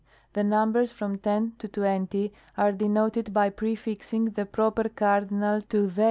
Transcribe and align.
The 0.33 0.43
numbers 0.43 0.91
from 0.91 1.19
ten 1.19 1.53
to 1.59 1.67
twenty 1.67 2.33
are 2.57 2.71
denoted 2.71 3.33
by 3.35 3.51
prefixing 3.51 4.31
the 4.31 4.47
proper 4.47 4.89
cardinal 4.89 5.61
to 5.69 5.89
8l? 5.89 5.99